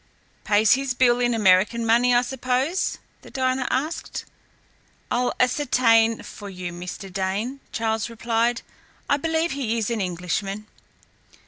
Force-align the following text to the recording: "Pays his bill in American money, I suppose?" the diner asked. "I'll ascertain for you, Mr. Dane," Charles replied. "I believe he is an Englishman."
"Pays 0.43 0.71
his 0.73 0.95
bill 0.95 1.19
in 1.19 1.35
American 1.35 1.85
money, 1.85 2.11
I 2.11 2.23
suppose?" 2.23 2.97
the 3.21 3.29
diner 3.29 3.67
asked. 3.69 4.25
"I'll 5.11 5.31
ascertain 5.39 6.23
for 6.23 6.49
you, 6.49 6.71
Mr. 6.73 7.13
Dane," 7.13 7.59
Charles 7.71 8.09
replied. 8.09 8.63
"I 9.07 9.17
believe 9.17 9.51
he 9.51 9.77
is 9.77 9.91
an 9.91 10.01
Englishman." 10.01 10.65